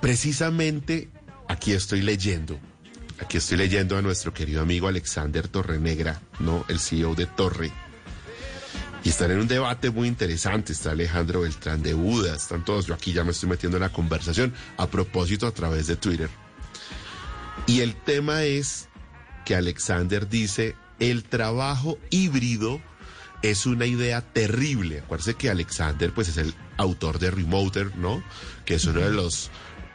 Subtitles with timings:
[0.00, 1.10] precisamente
[1.48, 2.58] aquí estoy leyendo,
[3.20, 6.64] aquí estoy leyendo a nuestro querido amigo Alexander Torrenegra, ¿no?
[6.68, 7.72] El CEO de Torre.
[9.04, 10.72] Y están en un debate muy interesante.
[10.72, 12.86] Está Alejandro Beltrán de Buda, están todos.
[12.86, 16.28] Yo aquí ya me estoy metiendo en la conversación a propósito a través de Twitter.
[17.66, 18.88] Y el tema es
[19.44, 22.80] que Alexander dice, el trabajo híbrido
[23.42, 25.00] es una idea terrible.
[25.00, 28.22] Acuérdense que Alexander pues es el autor de Remoter, ¿no?
[28.64, 29.50] Que es uno de los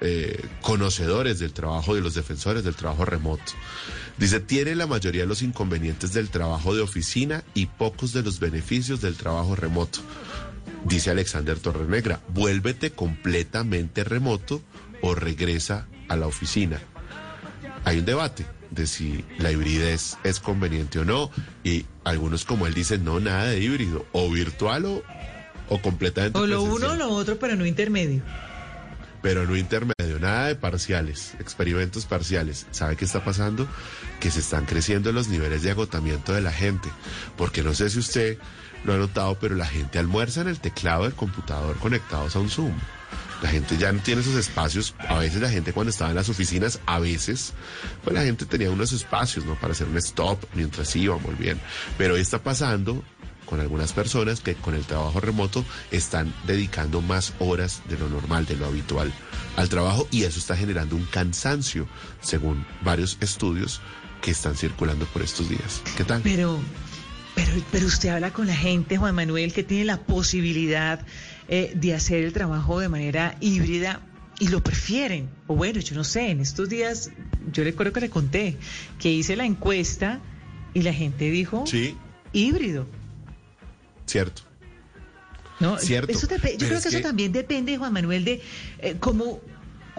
[0.06, 3.54] eh, conocedores del trabajo, de los defensores del trabajo remoto.
[4.18, 8.42] Dice, tiene la mayoría de los inconvenientes del trabajo de oficina y pocos de los
[8.42, 10.00] beneficios del trabajo remoto.
[10.84, 14.62] Dice Alexander Torrenegra, vuélvete completamente remoto
[15.02, 16.82] o regresa a la oficina.
[17.86, 21.32] Hay un debate de si la hibridez es conveniente o no,
[21.64, 25.04] y algunos como él dicen, no, nada de híbrido, o virtual o,
[25.70, 26.38] o completamente.
[26.38, 28.22] O lo uno o lo otro, pero no intermedio.
[29.24, 32.68] Pero no intermedio, nada de parciales, experimentos parciales.
[32.72, 33.66] ¿Sabe qué está pasando?
[34.20, 36.90] Que se están creciendo los niveles de agotamiento de la gente,
[37.38, 38.38] porque no sé si usted
[38.84, 42.50] lo ha notado, pero la gente almuerza en el teclado del computador conectados a un
[42.50, 42.74] Zoom.
[43.42, 44.94] La gente ya no tiene esos espacios.
[45.00, 47.54] A veces la gente cuando estaba en las oficinas, a veces,
[48.04, 49.56] pues la gente tenía unos espacios, ¿no?
[49.56, 51.60] Para hacer un stop mientras iba, muy bien.
[51.98, 53.04] Pero hoy está pasando
[53.46, 58.46] con algunas personas que con el trabajo remoto están dedicando más horas de lo normal,
[58.46, 59.12] de lo habitual
[59.56, 61.88] al trabajo y eso está generando un cansancio,
[62.22, 63.82] según varios estudios
[64.22, 65.82] que están circulando por estos días.
[65.98, 66.22] ¿Qué tal?
[66.24, 66.60] Pero,
[67.36, 71.06] pero, pero usted habla con la gente, Juan Manuel, que tiene la posibilidad
[71.50, 74.02] eh, de hacer el trabajo de manera híbrida
[74.40, 75.30] y lo prefieren.
[75.48, 77.12] O bueno, yo no sé, en estos días,
[77.52, 78.58] yo recuerdo que le conté
[79.00, 80.22] que hice la encuesta
[80.74, 81.96] y la gente dijo Sí,
[82.32, 82.88] híbrido.
[84.06, 84.42] Cierto.
[85.60, 85.78] ¿no?
[85.78, 88.42] Cierto, Eso yo pero creo es que, eso que- también depende, Juan Manuel, de
[88.80, 89.40] eh, cómo,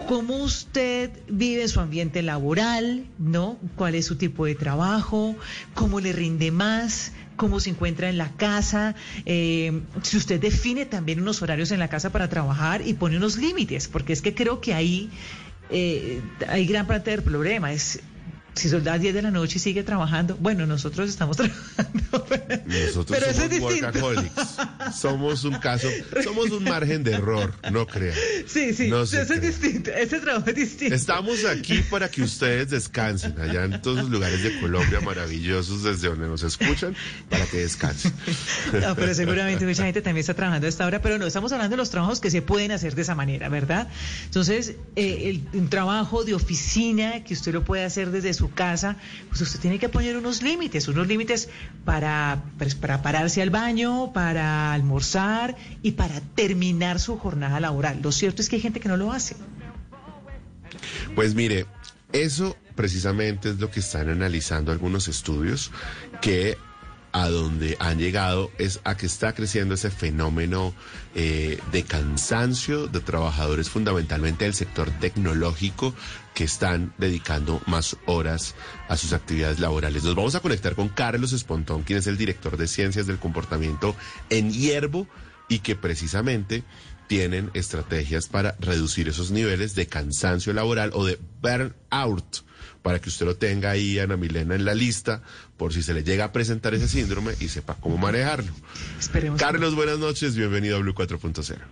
[0.07, 3.57] cómo usted vive su ambiente laboral, ¿no?
[3.75, 5.35] ¿Cuál es su tipo de trabajo?
[5.73, 7.13] ¿Cómo le rinde más?
[7.35, 8.95] ¿Cómo se encuentra en la casa?
[9.25, 13.37] Eh, si usted define también unos horarios en la casa para trabajar y pone unos
[13.37, 15.09] límites, porque es que creo que ahí
[15.69, 17.71] eh, hay gran parte del problema.
[17.73, 17.99] Es
[18.53, 22.03] si son las 10 de la noche y sigue trabajando, bueno, nosotros estamos trabajando.
[22.65, 23.85] Nosotros pero eso es distinto.
[23.85, 24.57] workaholics.
[24.93, 25.87] Somos un caso,
[26.23, 28.17] somos un margen de error, no crean.
[28.47, 30.95] Sí, sí, No eso es distinto, ese trabajo es distinto.
[30.95, 36.09] Estamos aquí para que ustedes descansen, allá en todos los lugares de Colombia maravillosos desde
[36.09, 36.95] donde nos escuchan,
[37.29, 38.13] para que descansen.
[38.81, 41.73] No, pero seguramente mucha gente también está trabajando a esta hora, pero no, estamos hablando
[41.73, 43.87] de los trabajos que se pueden hacer de esa manera, ¿verdad?
[44.25, 48.97] Entonces, eh, el, un trabajo de oficina que usted lo puede hacer desde su casa,
[49.29, 51.49] pues usted tiene que poner unos límites, unos límites
[51.83, 57.99] para, pues, para pararse al baño, para almorzar y para terminar su jornada laboral.
[58.01, 59.35] Lo cierto es que hay gente que no lo hace.
[61.15, 61.65] Pues mire,
[62.11, 65.71] eso precisamente es lo que están analizando algunos estudios
[66.21, 66.57] que
[67.15, 70.75] a donde han llegado es a que está creciendo ese fenómeno
[71.15, 75.95] eh, de cansancio de trabajadores fundamentalmente del sector tecnológico
[76.33, 78.53] que están dedicando más horas
[78.89, 80.03] a sus actividades laborales.
[80.03, 83.95] Nos vamos a conectar con Carlos Espontón, quien es el director de Ciencias del Comportamiento
[84.29, 85.07] en Hierbo
[85.47, 86.65] y que precisamente
[87.07, 92.43] tienen estrategias para reducir esos niveles de cansancio laboral o de burnout,
[92.85, 95.23] para que usted lo tenga ahí, Ana Milena, en la lista,
[95.57, 98.51] por si se le llega a presentar ese síndrome y sepa cómo manejarlo.
[98.99, 99.39] Esperemos.
[99.39, 101.63] que- Carlos, buenas noches, bienvenido a Blue 4.0.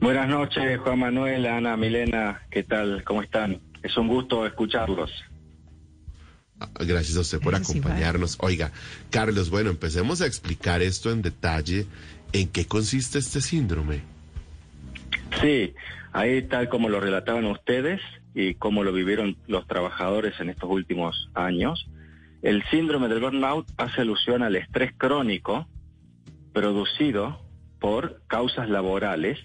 [0.00, 3.04] Buenas noches, Juan Manuel, Ana, Milena, ¿qué tal?
[3.04, 3.60] ¿Cómo están?
[3.82, 5.10] Es un gusto escucharlos.
[6.58, 8.38] Ah, Gracias a usted por Gracias, acompañarnos.
[8.40, 8.72] Oiga,
[9.10, 11.86] Carlos, bueno, empecemos a explicar esto en detalle.
[12.32, 14.00] ¿En qué consiste este síndrome?
[15.40, 15.74] Sí,
[16.12, 18.00] ahí tal como lo relataban ustedes
[18.34, 21.88] y como lo vivieron los trabajadores en estos últimos años,
[22.42, 25.66] el síndrome del burnout hace alusión al estrés crónico
[26.52, 27.40] producido
[27.80, 29.38] por causas laborales,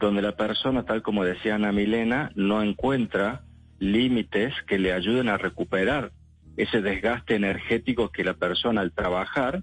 [0.00, 3.44] donde la persona, tal como decía Ana Milena, no encuentra
[3.78, 6.12] límites que le ayuden a recuperar
[6.56, 9.62] ese desgaste energético que la persona al trabajar,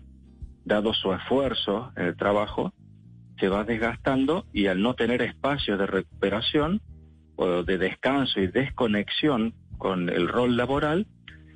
[0.66, 2.74] dado su esfuerzo en el trabajo,
[3.42, 6.80] se va desgastando y al no tener espacios de recuperación
[7.36, 11.08] o de descanso y desconexión con el rol laboral,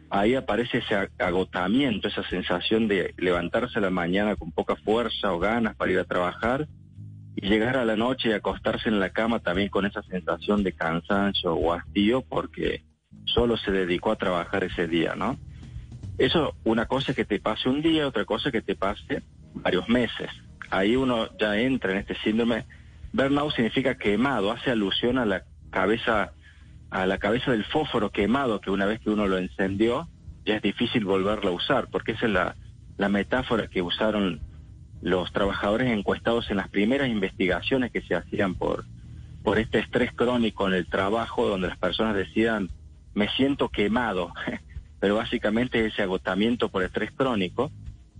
[0.09, 5.31] ahí aparece ese ag- agotamiento, esa sensación de levantarse a la mañana con poca fuerza
[5.31, 6.67] o ganas para ir a trabajar
[7.35, 10.73] y llegar a la noche y acostarse en la cama también con esa sensación de
[10.73, 12.81] cansancio o hastío porque
[13.25, 15.37] solo se dedicó a trabajar ese día, ¿no?
[16.17, 19.21] Eso, una cosa es que te pase un día, otra cosa es que te pase
[19.53, 20.29] varios meses.
[20.69, 22.65] Ahí uno ya entra en este síndrome.
[23.13, 26.31] Burnout significa quemado, hace alusión a la cabeza
[26.89, 30.07] a la cabeza del fósforo quemado que una vez que uno lo encendió
[30.45, 32.55] ya es difícil volverlo a usar, porque esa es la,
[32.97, 34.39] la metáfora que usaron
[35.01, 38.85] los trabajadores encuestados en las primeras investigaciones que se hacían por,
[39.43, 42.69] por este estrés crónico en el trabajo, donde las personas decían,
[43.13, 44.31] me siento quemado,
[44.99, 47.71] pero básicamente ese agotamiento por estrés crónico,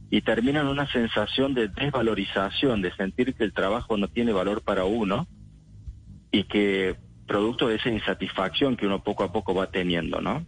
[0.09, 4.85] y terminan una sensación de desvalorización, de sentir que el trabajo no tiene valor para
[4.85, 5.27] uno,
[6.31, 6.95] y que
[7.27, 10.45] producto de esa insatisfacción que uno poco a poco va teniendo, ¿no?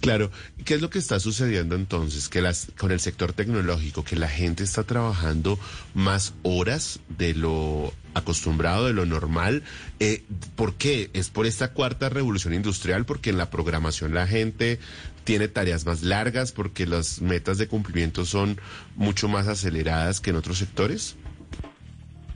[0.00, 0.30] Claro,
[0.64, 2.28] ¿qué es lo que está sucediendo entonces?
[2.28, 5.58] Que las, con el sector tecnológico, que la gente está trabajando
[5.94, 9.62] más horas de lo acostumbrado, de lo normal.
[10.00, 10.24] Eh,
[10.56, 11.10] ¿Por qué?
[11.12, 13.04] ¿Es por esta cuarta revolución industrial?
[13.04, 14.78] Porque en la programación la gente
[15.24, 18.58] tiene tareas más largas, porque las metas de cumplimiento son
[18.96, 21.16] mucho más aceleradas que en otros sectores.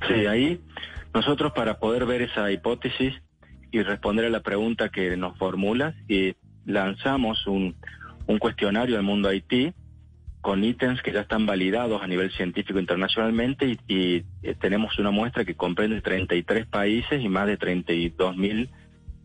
[0.09, 0.61] Sí, ahí
[1.15, 3.15] nosotros para poder ver esa hipótesis
[3.71, 6.35] y responder a la pregunta que nos formulas, y
[6.67, 7.77] lanzamos un,
[8.39, 9.75] cuestionario al mundo Haití
[10.41, 15.45] con ítems que ya están validados a nivel científico internacionalmente y, eh, tenemos una muestra
[15.45, 18.71] que comprende 33 países y más de 32 mil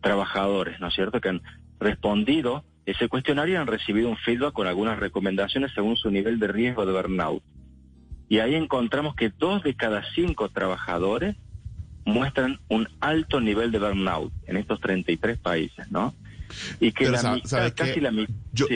[0.00, 1.42] trabajadores, ¿no es cierto?, que han
[1.80, 6.48] respondido ese cuestionario y han recibido un feedback con algunas recomendaciones según su nivel de
[6.48, 7.42] riesgo de burnout.
[8.28, 11.36] Y ahí encontramos que dos de cada cinco trabajadores
[12.04, 16.14] muestran un alto nivel de burnout en estos 33 países, ¿no?
[16.80, 18.32] Y que la mitad, casi la mitad.
[18.52, 18.66] Yo,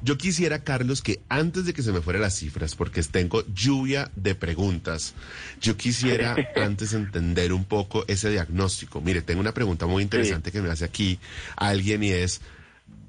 [0.00, 4.10] yo quisiera, Carlos, que antes de que se me fueran las cifras, porque tengo lluvia
[4.14, 5.14] de preguntas,
[5.60, 9.00] yo quisiera antes entender un poco ese diagnóstico.
[9.00, 11.18] Mire, tengo una pregunta muy interesante que me hace aquí
[11.56, 12.40] alguien y es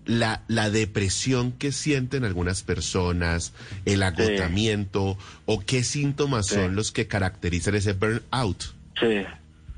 [0.06, 3.54] la, la depresión que sienten algunas personas,
[3.86, 5.16] el agotamiento
[5.46, 8.64] o qué síntomas son los que caracterizan ese burnout.
[9.00, 9.24] Sí,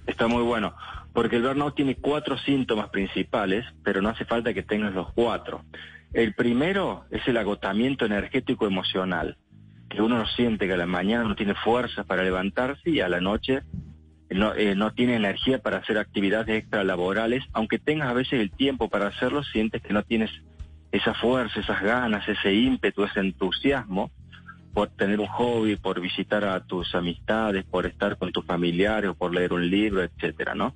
[0.07, 0.73] está muy bueno
[1.13, 5.63] porque el burnout tiene cuatro síntomas principales, pero no hace falta que tengas los cuatro.
[6.13, 9.37] El primero es el agotamiento energético emocional,
[9.89, 13.09] que uno no siente que a la mañana no tiene fuerzas para levantarse y a
[13.09, 13.61] la noche
[14.29, 18.89] no, eh, no tiene energía para hacer actividades extralaborales, aunque tengas a veces el tiempo
[18.89, 20.31] para hacerlo, sientes que no tienes
[20.91, 24.11] esa fuerza, esas ganas, ese ímpetu, ese entusiasmo
[24.73, 29.33] por tener un hobby, por visitar a tus amistades, por estar con tus familiares por
[29.33, 30.73] leer un libro, etcétera, ¿no?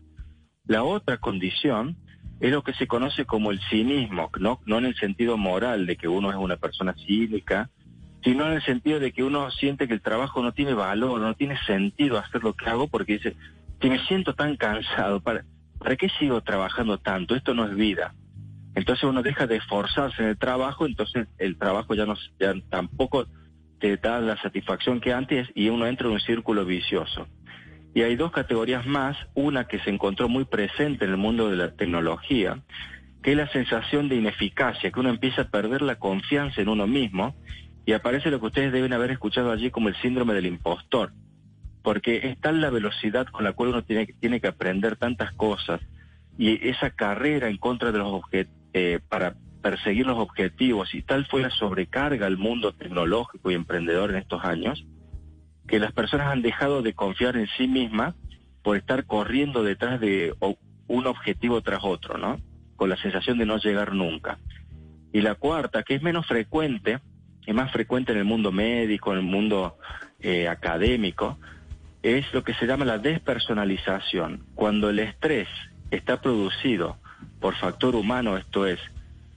[0.68, 1.98] La otra condición
[2.40, 5.96] es lo que se conoce como el cinismo, no, no en el sentido moral de
[5.96, 7.70] que uno es una persona cínica,
[8.24, 11.36] sino en el sentido de que uno siente que el trabajo no tiene valor, no
[11.36, 13.36] tiene sentido hacer lo que hago porque dice,
[13.82, 15.46] si me siento tan cansado, ¿para,
[15.78, 17.36] ¿para qué sigo trabajando tanto?
[17.36, 18.16] Esto no es vida.
[18.74, 23.28] Entonces uno deja de esforzarse en el trabajo, entonces el trabajo ya, no, ya tampoco
[23.80, 27.28] te da la satisfacción que antes y uno entra en un círculo vicioso.
[27.96, 31.56] Y hay dos categorías más, una que se encontró muy presente en el mundo de
[31.56, 32.60] la tecnología,
[33.24, 36.88] que es la sensación de ineficacia, que uno empieza a perder la confianza en uno
[36.88, 37.38] mismo
[37.86, 41.14] y aparece lo que ustedes deben haber escuchado allí como el síndrome del impostor,
[41.84, 45.80] porque es tal la velocidad con la cual uno tiene, tiene que aprender tantas cosas
[46.38, 51.26] y esa carrera en contra de los objetos, eh, para perseguir los objetivos y tal
[51.28, 54.86] fue la sobrecarga al mundo tecnológico y emprendedor en estos años,
[55.68, 58.16] que las personas han dejado de confiar en sí mismas
[58.62, 60.34] por estar corriendo detrás de
[60.88, 62.40] un objetivo tras otro, ¿no?
[62.76, 64.38] Con la sensación de no llegar nunca.
[65.14, 67.00] Y la cuarta, que es menos frecuente,
[67.46, 69.78] es más frecuente en el mundo médico, en el mundo
[70.20, 71.38] eh, académico,
[72.02, 74.46] es lo que se llama la despersonalización.
[74.56, 75.48] Cuando el estrés
[75.90, 76.98] está producido
[77.40, 78.80] por factor humano, esto es,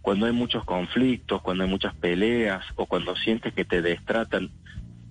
[0.03, 4.51] cuando hay muchos conflictos, cuando hay muchas peleas o cuando sientes que te destratan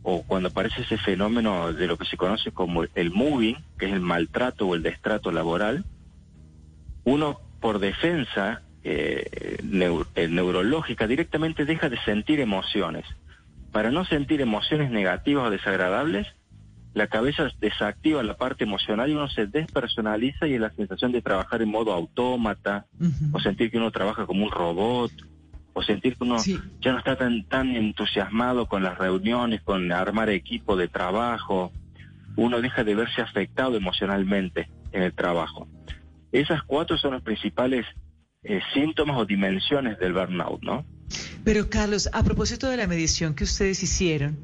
[0.09, 3.91] o cuando aparece ese fenómeno de lo que se conoce como el moving, que es
[3.91, 5.83] el maltrato o el destrato laboral,
[7.03, 9.57] uno por defensa eh,
[10.15, 13.03] eh, neurológica directamente deja de sentir emociones.
[13.73, 16.25] Para no sentir emociones negativas o desagradables,
[16.93, 21.21] la cabeza desactiva la parte emocional y uno se despersonaliza y es la sensación de
[21.21, 22.85] trabajar en modo autómata
[23.33, 25.11] o sentir que uno trabaja como un robot
[25.77, 26.37] o sentir que uno
[26.81, 31.71] ya no está tan, tan entusiasmado con las reuniones, con armar equipo de trabajo,
[32.35, 35.67] uno deja de verse afectado emocionalmente en el trabajo.
[36.31, 37.85] Esas cuatro son los principales
[38.41, 40.83] eh, síntomas o dimensiones del burnout, ¿no?
[41.47, 44.37] Pero Carlos, a propósito de la medición que ustedes hicieron,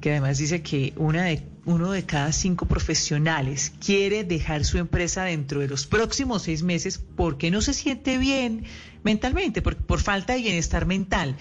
[0.00, 5.24] que además dice que una de, uno de cada cinco profesionales quiere dejar su empresa
[5.24, 8.64] dentro de los próximos seis meses porque no se siente bien
[9.04, 11.36] mentalmente, por, por falta de bienestar mental.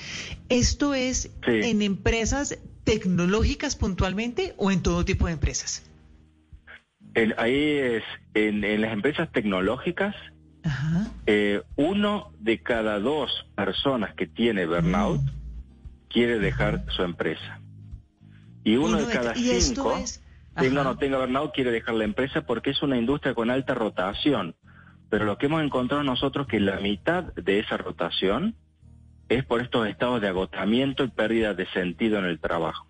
[0.50, 5.90] ¿Esto es en empresas tecnológicas puntualmente o en todo tipo de empresas?
[7.38, 8.04] ahí es,
[8.34, 10.14] en, las empresas tecnológicas,
[11.26, 15.30] eh, uno de cada dos personas que tiene burnout mm.
[16.10, 17.60] quiere dejar su empresa.
[18.64, 19.96] Y uno, de cada cinco,
[20.56, 23.76] tenga o no tenga burnout, quiere dejar la empresa porque es una industria con alta
[23.76, 24.56] rotación.
[25.10, 28.56] Pero lo que hemos encontrado nosotros que la mitad de esa rotación
[29.30, 32.88] es por estos estados de agotamiento y pérdida de sentido en el trabajo.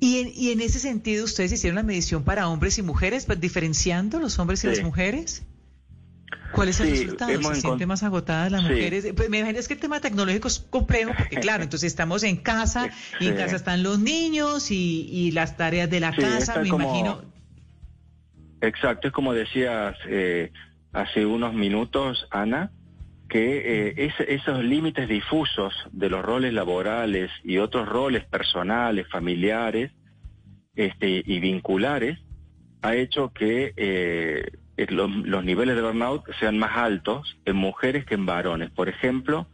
[0.00, 3.40] Y en, y en ese sentido, ¿ustedes hicieron la medición para hombres y mujeres, pues,
[3.40, 5.44] diferenciando los hombres y las mujeres?
[6.52, 7.42] ¿Cuál es el resultado?
[7.54, 9.06] ¿Se sienten más agotadas las mujeres?
[9.14, 12.90] Pues me imagino que el tema tecnológico es complejo, porque claro, entonces estamos en casa
[13.20, 17.22] y en casa están los niños y, las tareas de la casa, me imagino.
[18.60, 20.50] Exacto, es como decías eh,
[20.92, 22.72] hace unos minutos, Ana,
[23.28, 29.92] que eh, esos límites difusos de los roles laborales y otros roles personales, familiares
[30.74, 32.18] este, y vinculares
[32.82, 34.50] ha hecho que eh,
[34.86, 38.70] los, niveles de burnout sean más altos en mujeres que en varones.
[38.70, 39.48] Por ejemplo,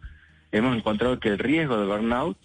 [0.53, 2.39] hemos encontrado que el riesgo de burnout,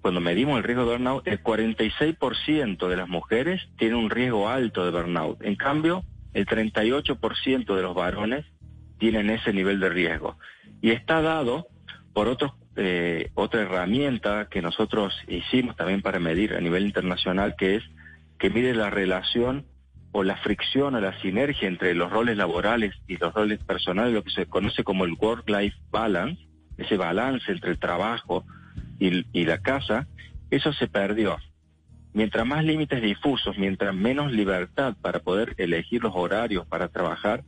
[0.00, 4.84] cuando medimos el riesgo de burnout, el 46% de las mujeres tiene un riesgo alto
[4.84, 5.42] de burnout.
[5.42, 8.46] En cambio, el 38% de los varones
[8.98, 10.38] tienen ese nivel de riesgo.
[10.80, 11.68] Y está dado
[12.12, 17.76] por otros, eh, otra herramienta que nosotros hicimos también para medir a nivel internacional, que
[17.76, 17.84] es
[18.38, 19.66] que mide la relación
[20.12, 24.24] o la fricción o la sinergia entre los roles laborales y los roles personales, lo
[24.24, 26.42] que se conoce como el work-life balance,
[26.76, 28.44] ese balance entre el trabajo
[28.98, 30.06] y, la casa,
[30.50, 31.36] eso se perdió.
[32.12, 37.44] Mientras más límites difusos, mientras menos libertad para poder elegir los horarios para trabajar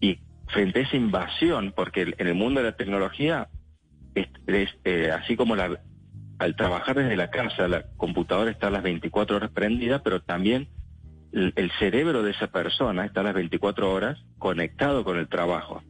[0.00, 3.48] y frente a esa invasión, porque en el mundo de la tecnología,
[4.14, 4.28] es,
[4.84, 5.80] eh, así como la,
[6.38, 10.68] al trabajar desde la casa, la computadora está a las 24 horas prendida, pero también
[11.32, 15.82] el, cerebro de esa persona está a las 24 horas conectado con el trabajo.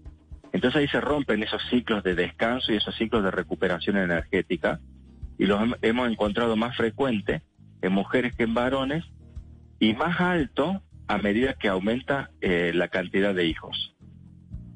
[0.53, 4.81] Entonces ahí se rompen esos ciclos de descanso y esos ciclos de recuperación energética
[5.39, 7.43] y los hemos encontrado más frecuente
[7.83, 9.05] en mujeres que en varones
[9.79, 13.95] y más alto a medida que aumenta eh, la cantidad de hijos.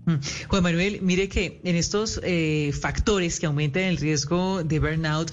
[0.07, 0.15] Mm.
[0.49, 5.33] Juan Manuel, mire que en estos eh, factores que aumentan el riesgo de burnout,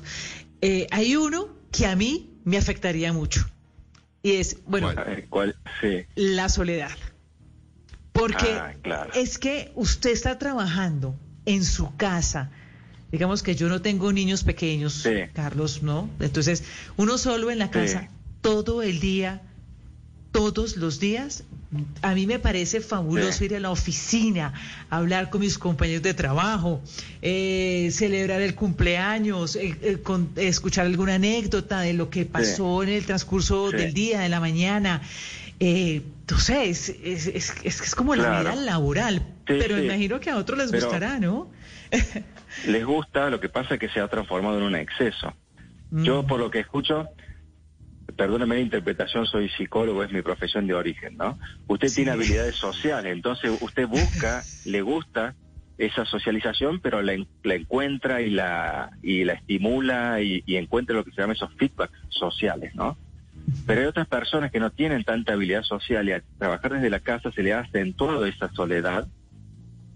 [0.62, 3.46] eh, hay uno que a mí me afectaría mucho.
[4.24, 4.94] Y es, bueno,
[6.16, 6.92] la soledad.
[8.12, 12.51] Porque ah, es que usted está trabajando en su casa.
[13.12, 16.10] Digamos que yo no tengo niños pequeños, Carlos, ¿no?
[16.20, 16.63] Entonces,
[16.98, 18.10] uno solo en la casa
[18.42, 19.42] todo el día
[20.32, 21.44] todos los días.
[22.01, 24.54] A mí me parece fabuloso ir a la oficina,
[24.90, 26.82] hablar con mis compañeros de trabajo,
[27.22, 29.98] eh, celebrar el cumpleaños, eh, eh,
[30.36, 35.01] escuchar alguna anécdota de lo que pasó en el transcurso del día, de la mañana.
[35.60, 41.20] entonces, es, es, es, como la vida laboral, pero imagino que a otros les gustará,
[41.20, 41.50] ¿no?
[42.68, 45.34] les gusta, lo que pasa es que se ha transformado en un exceso.
[45.92, 46.28] Yo, mm.
[46.28, 47.08] por lo que escucho,
[48.15, 51.38] perdóneme la interpretación, soy psicólogo, es mi profesión de origen, ¿no?
[51.68, 55.36] Usted tiene habilidades sociales, entonces usted busca, le gusta
[55.77, 57.13] esa socialización, pero la,
[57.44, 62.75] encuentra y la, y la estimula y, encuentra lo que se llama esos feedbacks sociales,
[62.75, 62.98] ¿no?
[63.65, 67.00] Pero hay otras personas que no tienen tanta habilidad social y a trabajar desde la
[67.00, 69.08] casa se le ha acentuado esa soledad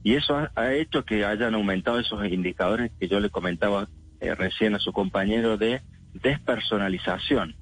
[0.04, 3.90] y eso ha, hecho que hayan aumentado esos indicadores que yo le comentaba
[4.22, 5.82] eh, recién a su compañero de
[6.14, 7.56] despersonalización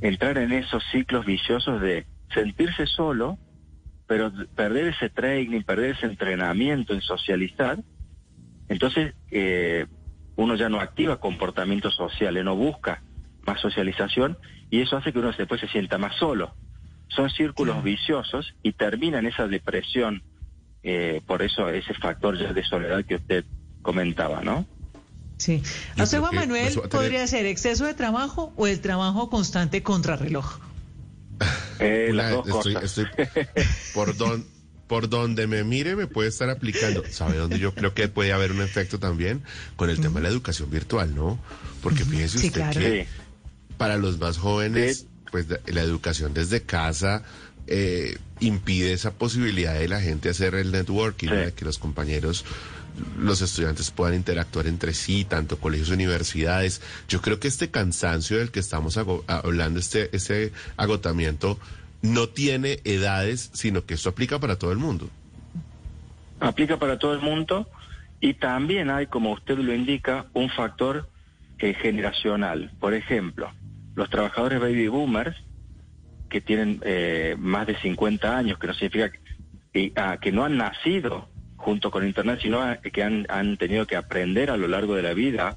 [0.00, 3.38] entrar en esos ciclos viciosos de sentirse solo,
[4.06, 7.78] pero perder ese training, perder ese entrenamiento en socializar,
[8.68, 9.86] entonces eh,
[10.36, 13.02] uno ya no activa comportamientos sociales, no busca
[13.46, 14.38] más socialización
[14.70, 16.54] y eso hace que uno después se sienta más solo.
[17.08, 20.22] Son círculos viciosos y termina en esa depresión,
[20.82, 23.44] eh, por eso ese factor ya de soledad que usted
[23.82, 24.66] comentaba, ¿no?
[25.38, 25.62] Sí.
[25.98, 30.58] ¿A Juan Manuel, podría ser exceso de trabajo o el trabajo constante contrarreloj?
[31.78, 32.10] Eh,
[33.94, 34.14] por,
[34.86, 37.04] por donde me mire me puede estar aplicando.
[37.10, 39.42] ¿Sabe dónde yo creo que puede haber un efecto también?
[39.76, 41.38] Con el tema de la educación virtual, ¿no?
[41.82, 43.06] Porque fíjese usted que
[43.76, 47.24] para los más jóvenes, pues la educación desde casa
[47.66, 52.44] eh, impide esa posibilidad de la gente hacer el networking, de que los compañeros
[53.18, 56.82] los estudiantes puedan interactuar entre sí, tanto colegios, universidades.
[57.08, 61.58] Yo creo que este cansancio del que estamos hablando, este, este agotamiento,
[62.02, 65.08] no tiene edades, sino que esto aplica para todo el mundo.
[66.40, 67.68] Aplica para todo el mundo
[68.20, 71.08] y también hay, como usted lo indica, un factor
[71.58, 72.70] eh, generacional.
[72.80, 73.50] Por ejemplo,
[73.94, 75.36] los trabajadores baby boomers
[76.28, 79.10] que tienen eh, más de 50 años, que no significa
[79.72, 81.28] que, ah, que no han nacido
[81.66, 85.14] junto con Internet, sino que han, han tenido que aprender a lo largo de la
[85.14, 85.56] vida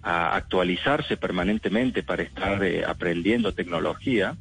[0.00, 4.36] a actualizarse permanentemente para estar eh, aprendiendo tecnología.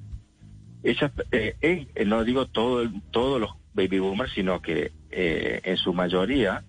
[0.83, 6.63] Ellas, eh, eh, no digo todo, todos los baby boomers, sino que en su mayoría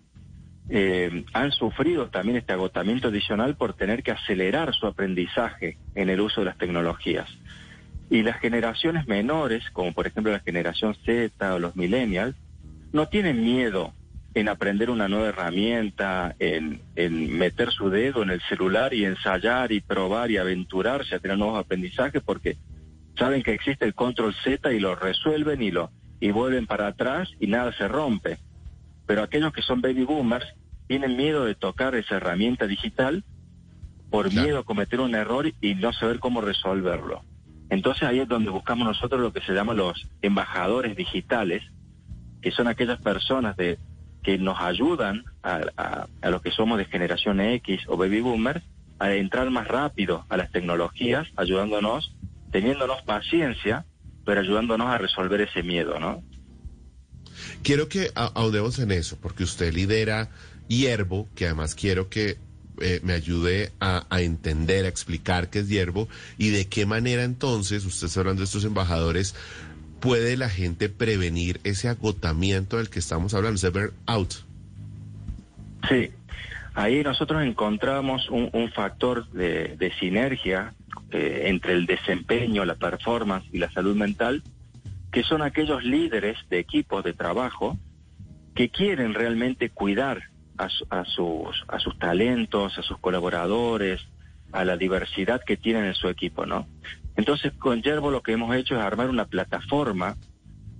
[1.34, 6.40] han sufrido también este agotamiento adicional por tener que acelerar su aprendizaje en el uso
[6.40, 7.28] de las tecnologías.
[8.08, 12.34] Y las generaciones menores, como por ejemplo la generación Z o los millennials,
[12.92, 13.92] no tienen miedo
[14.34, 19.72] en aprender una nueva herramienta, en, en, meter su dedo en el celular y ensayar
[19.72, 22.56] y probar y aventurarse a tener nuevos aprendizajes porque
[23.18, 27.30] saben que existe el control Z y lo resuelven y lo y vuelven para atrás
[27.40, 28.38] y nada se rompe.
[29.06, 30.46] Pero aquellos que son baby boomers
[30.86, 33.24] tienen miedo de tocar esa herramienta digital
[34.10, 37.22] por miedo a cometer un error y no saber cómo resolverlo.
[37.70, 41.62] Entonces ahí es donde buscamos nosotros lo que se llama los embajadores digitales,
[42.42, 43.78] que son aquellas personas de
[44.22, 48.62] que nos ayudan a, a, los que somos de generación X o baby boomers
[48.98, 52.14] a entrar más rápido a las tecnologías, ayudándonos,
[52.52, 53.86] teniéndonos paciencia,
[54.24, 56.22] pero ayudándonos a resolver ese miedo, ¿no?
[57.62, 60.28] Quiero que audemos en eso, porque usted lidera
[60.68, 62.36] Hierbo, que además quiero que
[62.80, 66.08] eh, me ayude a, a, entender, a explicar qué es Hierbo
[66.38, 69.34] y de qué manera entonces, usted está hablando de estos embajadores,
[70.00, 74.34] puede la gente prevenir ese agotamiento del que estamos hablando, ese burnout?
[75.88, 76.10] Sí,
[76.74, 80.74] ahí nosotros encontramos un, factor de, sinergia
[81.10, 84.42] eh, entre el desempeño, la performance y la salud mental,
[85.12, 87.78] que son aquellos líderes de equipos de trabajo
[88.54, 90.22] que quieren realmente cuidar
[90.58, 94.00] a, a, sus, a sus talentos, a sus colaboradores,
[94.52, 96.66] a la diversidad que tienen en su equipo, ¿no?
[97.16, 100.16] Entonces, con Yerbo lo que hemos hecho es armar una plataforma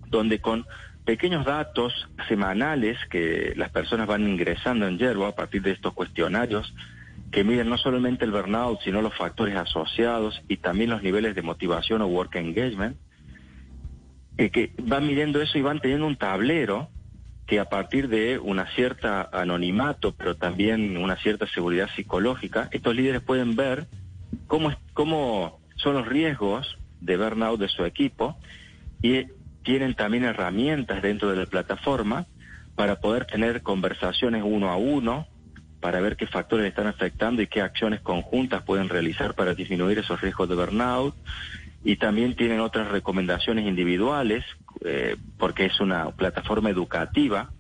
[0.08, 0.66] donde con
[1.04, 6.74] pequeños datos semanales que las personas van ingresando en Yerbo a partir de estos cuestionarios
[7.31, 11.42] que miden no solamente el burnout, sino los factores asociados y también los niveles de
[11.42, 12.96] motivación o work engagement,
[14.37, 16.88] eh, que van midiendo eso y van teniendo un tablero
[17.46, 23.22] que a partir de una cierta anonimato, pero también una cierta seguridad psicológica, estos líderes
[23.22, 23.87] pueden ver
[24.46, 28.37] cómo, cómo son los riesgos de burnout de su equipo
[29.03, 29.27] y
[29.62, 32.27] tienen también herramientas dentro de la plataforma
[32.75, 35.27] para poder tener conversaciones uno a uno,
[35.81, 40.21] para ver qué factores están afectando y qué acciones conjuntas pueden realizar para disminuir esos
[40.21, 41.14] riesgos de burnout.
[41.83, 44.45] Y también tienen otras recomendaciones individuales,
[44.85, 47.51] eh, porque es una plataforma educativa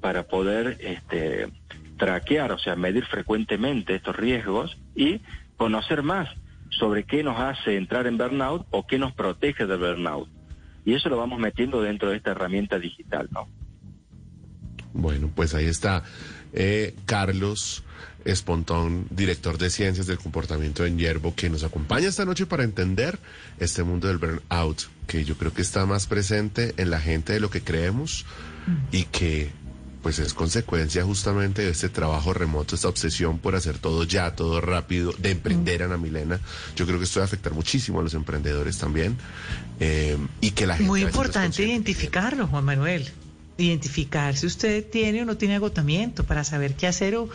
[0.00, 1.48] para poder este,
[1.96, 5.20] traquear, o sea, medir frecuentemente estos riesgos y
[5.56, 6.28] conocer más
[6.82, 10.28] sobre qué nos hace entrar en burnout o qué nos protege del burnout.
[10.84, 13.48] Y eso lo vamos metiendo dentro de esta herramienta digital, ¿no?
[14.92, 16.02] Bueno, pues ahí está
[16.52, 17.84] eh, Carlos
[18.24, 23.16] Espontón, director de Ciencias del Comportamiento en Yerbo, que nos acompaña esta noche para entender
[23.60, 27.38] este mundo del burnout, que yo creo que está más presente en la gente de
[27.38, 28.26] lo que creemos
[28.90, 29.52] y que
[30.02, 34.60] pues es consecuencia justamente de este trabajo remoto, esta obsesión por hacer todo ya, todo
[34.60, 36.40] rápido, de emprender, Ana Milena.
[36.74, 39.16] Yo creo que esto va a afectar muchísimo a los emprendedores también.
[39.78, 40.88] Eh, y que la gente...
[40.88, 43.08] Muy importante identificarlo, Juan Manuel.
[43.56, 47.28] Identificar si usted tiene o no tiene agotamiento para saber qué hacer o,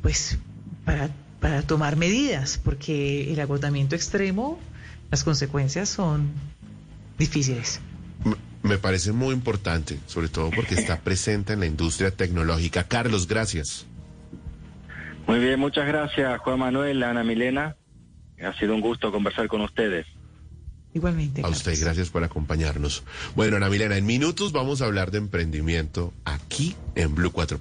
[0.00, 0.38] pues,
[0.86, 4.58] para, para tomar medidas, porque el agotamiento extremo,
[5.10, 6.30] las consecuencias son
[7.18, 7.80] difíciles
[8.66, 12.84] me parece muy importante, sobre todo porque está presente en la industria tecnológica.
[12.84, 13.86] Carlos, gracias.
[15.26, 17.76] Muy bien, muchas gracias Juan Manuel, Ana Milena.
[18.42, 20.06] Ha sido un gusto conversar con ustedes.
[20.96, 21.42] Igualmente.
[21.44, 23.04] A usted, gracias por acompañarnos.
[23.34, 27.58] Bueno, Ana Milena, en minutos vamos a hablar de emprendimiento aquí en Blue 4.